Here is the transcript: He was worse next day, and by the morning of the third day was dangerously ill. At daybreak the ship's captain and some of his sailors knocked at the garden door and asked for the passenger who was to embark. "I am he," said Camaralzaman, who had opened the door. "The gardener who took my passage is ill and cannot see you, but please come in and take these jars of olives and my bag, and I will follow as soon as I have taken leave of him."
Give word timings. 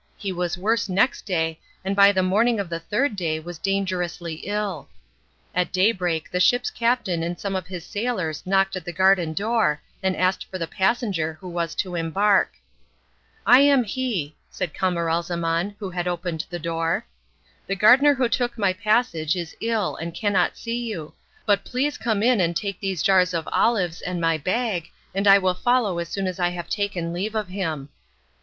He 0.17 0.31
was 0.31 0.57
worse 0.57 0.89
next 0.89 1.27
day, 1.27 1.59
and 1.85 1.95
by 1.95 2.11
the 2.11 2.23
morning 2.23 2.59
of 2.59 2.69
the 2.71 2.79
third 2.79 3.15
day 3.15 3.39
was 3.39 3.59
dangerously 3.59 4.33
ill. 4.45 4.89
At 5.53 5.71
daybreak 5.71 6.31
the 6.31 6.39
ship's 6.39 6.71
captain 6.71 7.21
and 7.21 7.39
some 7.39 7.55
of 7.55 7.67
his 7.67 7.85
sailors 7.85 8.43
knocked 8.43 8.75
at 8.75 8.83
the 8.83 8.93
garden 8.93 9.33
door 9.33 9.79
and 10.01 10.15
asked 10.15 10.47
for 10.49 10.57
the 10.57 10.65
passenger 10.65 11.33
who 11.39 11.47
was 11.47 11.75
to 11.75 11.93
embark. 11.93 12.53
"I 13.45 13.59
am 13.59 13.83
he," 13.83 14.35
said 14.49 14.73
Camaralzaman, 14.73 15.75
who 15.77 15.91
had 15.91 16.07
opened 16.07 16.45
the 16.49 16.57
door. 16.57 17.05
"The 17.67 17.75
gardener 17.75 18.15
who 18.15 18.27
took 18.27 18.57
my 18.57 18.73
passage 18.73 19.35
is 19.35 19.55
ill 19.61 19.95
and 19.97 20.15
cannot 20.15 20.57
see 20.57 20.79
you, 20.83 21.13
but 21.45 21.63
please 21.63 21.99
come 21.99 22.23
in 22.23 22.41
and 22.41 22.55
take 22.55 22.79
these 22.79 23.03
jars 23.03 23.35
of 23.35 23.47
olives 23.51 24.01
and 24.01 24.19
my 24.19 24.39
bag, 24.39 24.89
and 25.13 25.27
I 25.27 25.37
will 25.37 25.53
follow 25.53 25.99
as 25.99 26.09
soon 26.09 26.25
as 26.25 26.39
I 26.39 26.49
have 26.49 26.69
taken 26.69 27.13
leave 27.13 27.35
of 27.35 27.49
him." 27.49 27.89